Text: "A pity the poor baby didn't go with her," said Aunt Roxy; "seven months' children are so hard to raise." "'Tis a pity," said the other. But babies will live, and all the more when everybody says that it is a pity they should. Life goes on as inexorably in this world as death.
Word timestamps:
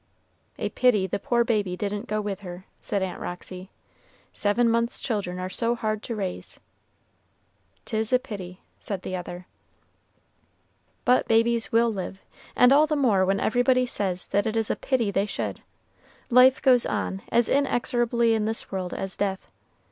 "A 0.57 0.69
pity 0.69 1.05
the 1.05 1.19
poor 1.19 1.43
baby 1.43 1.77
didn't 1.77 2.07
go 2.07 2.19
with 2.21 2.39
her," 2.39 2.65
said 2.81 3.03
Aunt 3.03 3.19
Roxy; 3.19 3.69
"seven 4.33 4.67
months' 4.67 4.99
children 4.99 5.37
are 5.37 5.47
so 5.47 5.75
hard 5.75 6.01
to 6.01 6.15
raise." 6.15 6.59
"'Tis 7.85 8.11
a 8.11 8.17
pity," 8.17 8.61
said 8.79 9.03
the 9.03 9.15
other. 9.15 9.45
But 11.05 11.27
babies 11.27 11.71
will 11.71 11.93
live, 11.93 12.19
and 12.55 12.73
all 12.73 12.87
the 12.87 12.95
more 12.95 13.23
when 13.25 13.39
everybody 13.39 13.85
says 13.85 14.25
that 14.29 14.47
it 14.47 14.55
is 14.55 14.71
a 14.71 14.75
pity 14.75 15.11
they 15.11 15.27
should. 15.27 15.61
Life 16.31 16.63
goes 16.63 16.87
on 16.87 17.21
as 17.29 17.47
inexorably 17.47 18.33
in 18.33 18.45
this 18.45 18.71
world 18.71 18.95
as 18.95 19.15
death. 19.15 19.45